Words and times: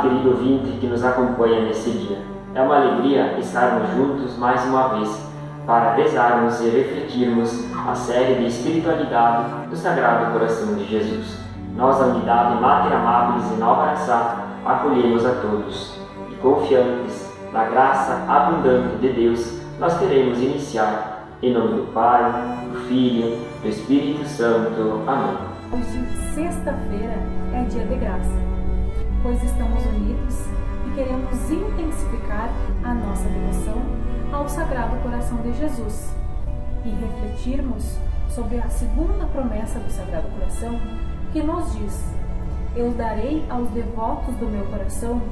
querido 0.00 0.30
ouvinte 0.30 0.78
que 0.78 0.86
nos 0.86 1.04
acompanha 1.04 1.62
nesse 1.62 1.90
dia. 1.90 2.18
É 2.54 2.62
uma 2.62 2.76
alegria 2.76 3.38
estarmos 3.38 3.88
juntos 3.90 4.36
mais 4.38 4.64
uma 4.64 4.88
vez 4.88 5.26
para 5.66 5.94
rezarmos 5.94 6.60
e 6.60 6.68
refletirmos 6.68 7.64
a 7.86 7.94
série 7.94 8.34
de 8.36 8.46
espiritualidade 8.46 9.68
do 9.68 9.76
Sagrado 9.76 10.32
Coração 10.32 10.74
de 10.74 10.84
Jesus. 10.84 11.38
Nós, 11.76 12.00
a 12.00 12.06
unidade 12.06 12.60
Mater 12.60 12.92
Amabilis 12.92 13.50
e 13.50 13.54
Nova 13.54 13.82
Araçá, 13.82 14.36
acolhemos 14.64 15.26
a 15.26 15.32
todos 15.34 15.98
e 16.30 16.34
confiantes 16.36 17.32
na 17.52 17.64
graça 17.64 18.24
abundante 18.28 18.96
de 18.96 19.12
Deus, 19.12 19.60
nós 19.78 19.96
queremos 19.98 20.40
iniciar 20.40 21.28
em 21.40 21.52
nome 21.52 21.74
do 21.76 21.92
Pai, 21.92 22.32
do 22.72 22.80
Filho, 22.88 23.38
do 23.62 23.68
Espírito 23.68 24.24
Santo. 24.26 25.02
Amém. 25.06 25.36
Hoje, 25.72 26.04
sexta-feira, 26.34 27.14
é 27.52 27.64
dia 27.68 27.84
de 27.84 27.94
graça, 27.94 28.36
pois 29.24 29.42
estamos 29.42 29.82
unidos 29.86 30.34
e 30.86 30.94
queremos 30.94 31.50
intensificar 31.50 32.50
a 32.84 32.92
nossa 32.92 33.26
devoção 33.26 33.82
ao 34.30 34.46
Sagrado 34.46 34.98
Coração 34.98 35.38
de 35.38 35.54
Jesus 35.54 36.14
e 36.84 36.90
refletirmos 36.90 37.96
sobre 38.28 38.58
a 38.58 38.68
segunda 38.68 39.24
promessa 39.24 39.78
do 39.78 39.90
Sagrado 39.90 40.28
Coração 40.28 40.78
que 41.32 41.42
nos 41.42 41.72
diz: 41.72 42.04
Eu 42.76 42.90
darei 42.90 43.42
aos 43.48 43.70
devotos 43.70 44.34
do 44.34 44.46
meu 44.46 44.66
coração 44.66 45.22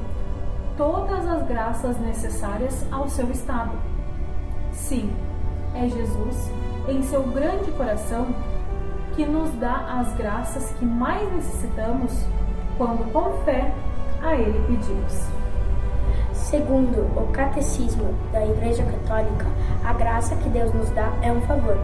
todas 0.78 1.26
as 1.28 1.46
graças 1.46 2.00
necessárias 2.00 2.86
ao 2.90 3.10
seu 3.10 3.30
estado. 3.30 3.72
Sim, 4.72 5.14
é 5.74 5.86
Jesus, 5.86 6.50
em 6.88 7.02
seu 7.02 7.24
grande 7.24 7.70
coração, 7.72 8.28
que 9.14 9.26
nos 9.26 9.52
dá 9.56 10.00
as 10.00 10.14
graças 10.14 10.72
que 10.78 10.86
mais 10.86 11.30
necessitamos 11.30 12.24
quando 12.82 13.12
com 13.12 13.32
fé 13.44 13.70
a 14.20 14.34
Ele 14.34 14.58
pedimos. 14.66 15.28
Segundo 16.32 17.02
o 17.16 17.28
Catecismo 17.32 18.12
da 18.32 18.44
Igreja 18.44 18.82
Católica, 18.82 19.46
a 19.84 19.92
graça 19.92 20.34
que 20.34 20.48
Deus 20.48 20.74
nos 20.74 20.90
dá 20.90 21.12
é 21.22 21.30
um 21.30 21.40
favor, 21.42 21.78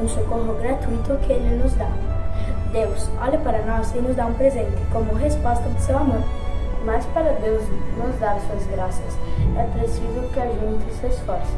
um 0.00 0.08
socorro 0.08 0.54
gratuito 0.54 1.16
que 1.18 1.32
Ele 1.32 1.62
nos 1.62 1.72
dá. 1.74 1.88
Deus 2.72 3.08
olha 3.20 3.38
para 3.38 3.62
nós 3.62 3.94
e 3.94 3.98
nos 3.98 4.16
dá 4.16 4.26
um 4.26 4.34
presente 4.34 4.76
como 4.92 5.14
resposta 5.14 5.68
do 5.68 5.80
seu 5.80 5.96
amor. 5.96 6.22
Mas 6.84 7.06
para 7.06 7.30
Deus 7.34 7.62
nos 7.96 8.18
dar 8.18 8.40
suas 8.40 8.66
graças, 8.66 9.18
é 9.56 9.78
preciso 9.78 10.32
que 10.34 10.40
a 10.40 10.46
gente 10.46 10.92
se 10.94 11.06
esforce, 11.06 11.54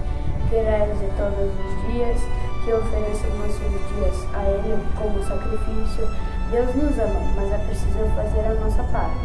que 0.51 0.57
reze 0.57 1.09
todos 1.17 1.49
os 1.49 1.93
dias, 1.93 2.21
que 2.65 2.73
ofereça 2.73 3.27
nossos 3.39 3.59
dias 3.59 4.27
a 4.35 4.45
Ele 4.45 4.79
como 4.97 5.23
sacrifício. 5.25 6.09
Deus 6.51 6.75
nos 6.77 6.99
ama, 6.99 7.21
mas 7.35 7.53
é 7.53 7.59
preciso 7.59 7.99
fazer 8.15 8.47
a 8.47 8.55
nossa 8.55 8.83
parte, 8.85 9.17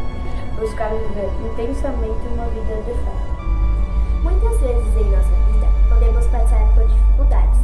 buscar 0.58 0.90
viver 0.90 1.30
intensamente 1.44 2.26
uma 2.32 2.46
vida 2.46 2.74
de 2.82 2.94
fé. 3.04 3.28
Muitas 4.22 4.60
vezes 4.60 4.96
em 4.96 5.10
nossa 5.10 5.34
vida 5.52 5.66
podemos 5.88 6.26
passar 6.28 6.66
por 6.74 6.86
dificuldades. 6.86 7.60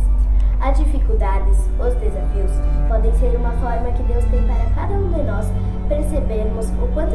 As 0.61 0.79
dificuldades, 0.79 1.59
os 1.79 1.95
desafios, 1.95 2.53
podem 2.89 3.13
ser 3.19 3.37
uma 3.37 3.53
forma 3.53 3.91
que 3.93 4.03
Deus 4.05 4.25
tem 4.27 4.43
para 4.47 4.71
cada 4.75 4.95
um 4.95 5.13
de 5.13 5.23
nós 5.23 5.47
percebermos 5.89 6.69
o 6.83 6.89
quanto 6.95 7.14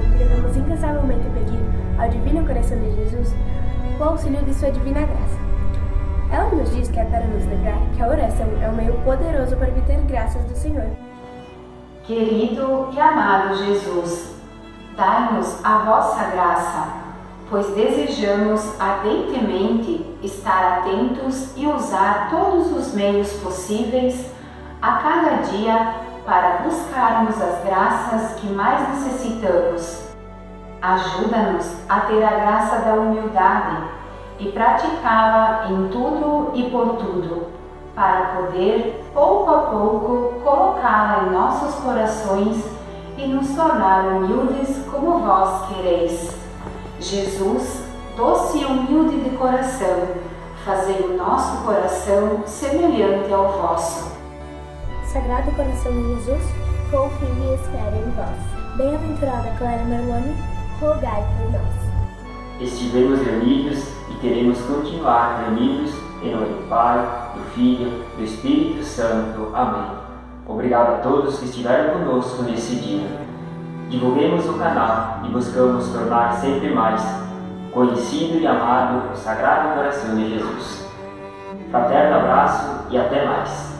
que 0.00 0.18
devemos 0.18 0.56
incansavelmente 0.56 1.28
pedir 1.30 1.60
ao 1.98 2.08
Divino 2.08 2.46
Coração 2.46 2.78
de 2.78 2.94
Jesus 2.94 3.34
o 3.98 4.04
auxílio 4.04 4.42
de 4.44 4.54
sua 4.54 4.70
divina 4.70 5.00
graça. 5.00 5.38
Ela 6.30 6.50
nos 6.50 6.70
diz 6.74 6.88
que 6.88 7.00
é 7.00 7.04
para 7.04 7.26
nos 7.26 7.44
lembrar 7.46 7.78
que 7.94 8.02
a 8.02 8.08
oração 8.08 8.46
é 8.62 8.68
um 8.68 8.74
meio 8.74 8.94
poderoso 9.04 9.56
para 9.56 9.68
obter 9.68 9.98
graças 10.02 10.44
do 10.44 10.54
Senhor. 10.54 10.86
Querido 12.04 12.88
e 12.92 13.00
amado 13.00 13.54
Jesus, 13.56 14.34
dai-nos 14.96 15.64
a 15.64 15.78
vossa 15.78 16.24
graça, 16.30 16.88
pois 17.50 17.66
desejamos 17.74 18.80
ardentemente 18.80 20.06
estar 20.22 20.78
atentos 20.78 21.56
e 21.56 21.66
usar 21.66 22.28
todos 22.30 22.72
os 22.72 22.94
meios 22.94 23.32
possíveis 23.34 24.30
a 24.80 24.92
cada 24.98 25.42
dia 25.42 25.94
para 26.28 26.58
buscarmos 26.58 27.40
as 27.40 27.64
graças 27.64 28.38
que 28.38 28.48
mais 28.48 28.86
necessitamos. 28.90 30.08
Ajuda-nos 30.82 31.74
a 31.88 32.00
ter 32.00 32.22
a 32.22 32.30
graça 32.30 32.80
da 32.80 32.92
humildade 32.92 33.78
e 34.38 34.52
praticá-la 34.52 35.68
em 35.70 35.88
tudo 35.88 36.50
e 36.52 36.70
por 36.70 36.96
tudo, 36.96 37.46
para 37.94 38.26
poder, 38.26 39.10
pouco 39.14 39.50
a 39.50 39.58
pouco, 39.62 40.40
colocá-la 40.44 41.24
em 41.24 41.30
nossos 41.30 41.74
corações 41.76 42.62
e 43.16 43.26
nos 43.26 43.48
tornar 43.56 44.04
humildes 44.04 44.84
como 44.90 45.20
vós 45.20 45.66
quereis. 45.68 46.36
Jesus, 47.00 47.84
doce 48.18 48.58
e 48.58 48.66
humilde 48.66 49.18
de 49.20 49.30
coração, 49.30 50.08
fazei 50.66 51.00
o 51.06 51.16
nosso 51.16 51.64
coração 51.64 52.42
semelhante 52.44 53.32
ao 53.32 53.48
vosso. 53.52 54.17
Sagrado 55.12 55.50
coração 55.52 55.90
de 55.90 56.16
Jesus, 56.16 56.42
confio 56.90 57.28
e 57.28 57.54
espero 57.54 57.96
em 57.96 58.10
vós. 58.10 58.76
Bem-aventurada 58.76 59.54
Clara 59.56 59.82
Merloni, 59.84 60.34
rogai 60.78 61.24
por 61.38 61.50
nós. 61.50 62.60
Estivemos 62.60 63.18
reunidos 63.22 63.88
e 64.10 64.14
queremos 64.20 64.60
continuar 64.60 65.44
reunidos 65.44 65.94
em 66.22 66.30
nome 66.30 66.48
do 66.48 66.68
Pai, 66.68 66.98
do 67.34 67.40
Filho, 67.54 68.04
do 68.18 68.22
Espírito 68.22 68.84
Santo. 68.84 69.50
Amém. 69.54 69.92
Obrigado 70.46 70.96
a 70.96 70.98
todos 70.98 71.38
que 71.38 71.46
estiveram 71.46 72.00
conosco 72.00 72.42
nesse 72.42 72.76
dia. 72.76 73.08
Divulguemos 73.88 74.46
o 74.46 74.58
canal 74.58 75.22
e 75.24 75.30
buscamos 75.30 75.88
tornar 75.88 76.34
sempre 76.34 76.68
mais 76.74 77.02
conhecido 77.72 78.40
e 78.40 78.46
amado 78.46 79.10
o 79.10 79.16
Sagrado 79.16 79.74
Coração 79.74 80.14
de 80.16 80.34
Jesus. 80.34 80.86
Fraterno 81.70 82.18
abraço 82.18 82.84
e 82.90 82.98
até 82.98 83.24
mais. 83.24 83.77